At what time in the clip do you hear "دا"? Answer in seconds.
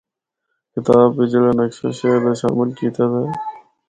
2.25-2.31, 3.11-3.19